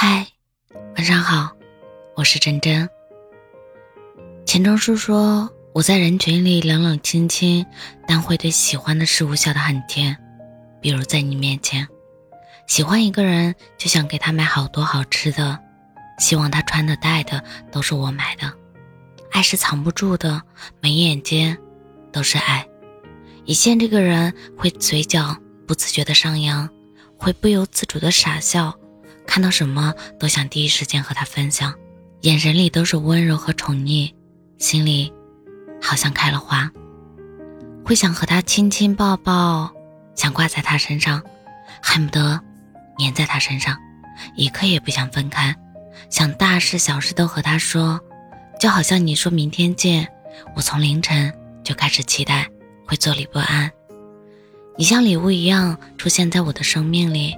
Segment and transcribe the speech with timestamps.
[0.00, 0.24] 嗨，
[0.94, 1.50] 晚上好，
[2.14, 2.88] 我是真真。
[4.46, 7.66] 钱钟书说：“我在人群里冷冷清清，
[8.06, 10.16] 但会对喜欢的事物笑得很甜。
[10.80, 11.84] 比如在你面前，
[12.68, 15.58] 喜欢一个人，就想给他买好多好吃的，
[16.20, 17.42] 希望他穿的戴的
[17.72, 18.54] 都是我买的。
[19.32, 20.40] 爱是藏不住的，
[20.80, 21.58] 眉眼间
[22.12, 22.64] 都是爱。
[23.46, 25.36] 一见这个人，会嘴角
[25.66, 26.70] 不自觉的上扬，
[27.16, 28.72] 会不由自主的傻笑。”
[29.28, 31.74] 看到什么都想第一时间和他分享，
[32.22, 34.10] 眼神里都是温柔和宠溺，
[34.56, 35.12] 心里
[35.82, 36.68] 好像开了花，
[37.84, 39.70] 会想和他亲亲抱抱，
[40.14, 41.22] 想挂在他身上，
[41.82, 42.40] 恨不得
[42.98, 43.76] 粘在他身上，
[44.34, 45.54] 一刻也不想分开，
[46.08, 48.00] 想大事小事都和他说，
[48.58, 50.08] 就好像你说明天见，
[50.56, 51.30] 我从凌晨
[51.62, 52.48] 就开始期待，
[52.86, 53.70] 会坐立不安，
[54.78, 57.36] 你像礼物一样出现在我的生命里。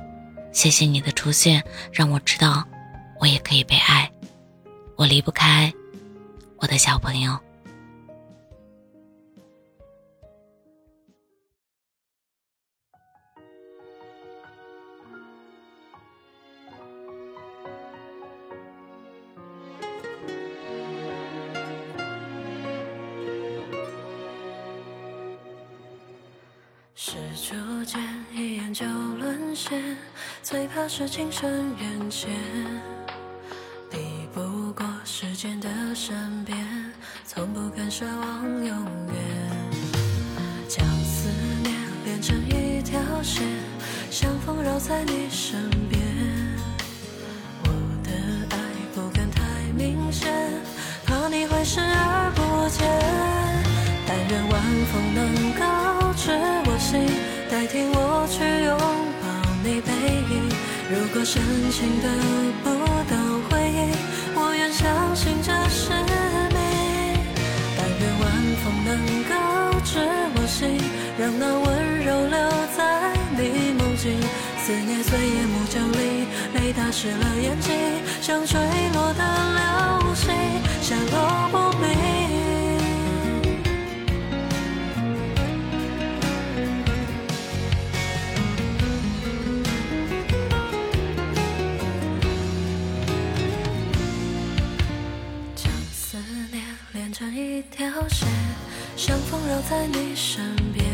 [0.52, 2.64] 谢谢你的出现，让我知道
[3.20, 4.10] 我也可以被爱。
[4.96, 5.72] 我离不开
[6.56, 7.38] 我的小朋友。
[27.12, 28.00] 是初见，
[28.32, 29.96] 一眼就沦陷，
[30.44, 32.30] 最怕是情深缘浅。
[33.90, 33.98] 抵
[34.32, 36.56] 不过时间的善变，
[37.26, 39.16] 从不敢奢望永远。
[40.68, 41.28] 将思
[41.64, 43.42] 念连成一条线，
[44.08, 46.00] 像风绕在你身边。
[47.64, 47.70] 我
[48.04, 48.10] 的
[48.50, 48.56] 爱
[48.94, 49.42] 不敢太
[49.76, 50.32] 明显，
[51.04, 52.86] 怕你会视而不见。
[54.06, 55.79] 但愿晚风能够
[60.30, 60.54] 你，
[60.88, 62.08] 如果深情得
[62.62, 62.68] 不
[63.10, 63.14] 到
[63.48, 63.90] 回应，
[64.34, 65.90] 我愿相信这是
[66.54, 66.58] 命。
[67.76, 68.24] 但愿晚
[68.62, 68.88] 风能
[69.26, 69.32] 够
[69.84, 69.98] 知
[70.36, 70.78] 我心，
[71.18, 71.66] 让那温
[72.04, 72.38] 柔留
[72.76, 72.78] 在
[73.36, 74.20] 你梦境。
[74.62, 77.74] 思念随夜幕降临，泪打湿了眼睛，
[78.20, 78.60] 像坠
[78.94, 79.22] 落的
[79.58, 80.30] 流星，
[80.80, 82.19] 下落不明。
[96.92, 98.26] 连成一条线，
[98.96, 100.84] 像风绕在你身边。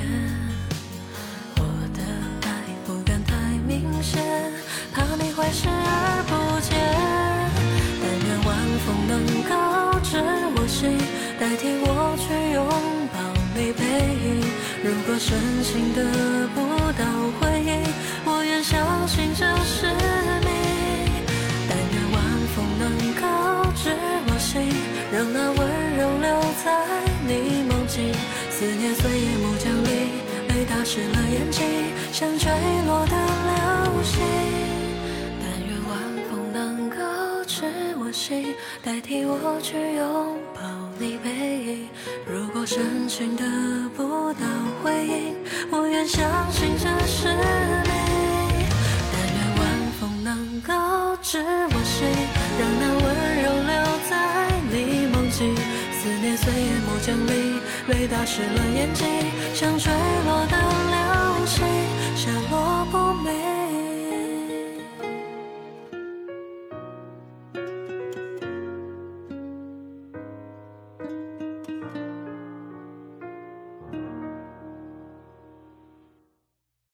[1.56, 1.62] 我
[1.94, 2.02] 的
[2.42, 2.48] 爱
[2.84, 3.34] 不敢太
[3.66, 4.22] 明显，
[4.92, 6.76] 怕你会视而不见。
[8.02, 9.16] 但愿晚风能
[9.48, 9.50] 够
[10.00, 10.20] 知
[10.54, 10.98] 我心，
[11.40, 12.60] 代替我去拥
[13.14, 13.16] 抱
[13.54, 13.82] 你背
[14.28, 14.44] 影。
[14.84, 15.32] 如果深
[15.64, 16.60] 情得不
[16.92, 17.02] 到
[17.40, 17.55] 回
[32.96, 34.22] 坠落的流星。
[35.40, 35.92] 但愿晚
[36.30, 36.96] 风能够
[37.46, 37.64] 知
[37.98, 40.62] 我心，代替我去拥抱
[40.98, 41.30] 你背
[41.64, 41.88] 影。
[42.26, 43.44] 如果深情得
[43.96, 44.46] 不到
[44.82, 45.34] 回应，
[45.70, 47.92] 我愿相信这是命。
[49.12, 49.62] 但愿晚
[50.00, 50.72] 风能够
[51.22, 52.06] 知我心，
[52.58, 53.04] 让那温
[53.42, 53.74] 柔留
[54.08, 54.12] 在
[54.70, 55.54] 你梦境。
[58.18, 59.06] 打湿了眼睛，
[59.52, 59.92] 像坠
[60.24, 61.66] 落的流星，
[62.16, 63.55] 下落不明。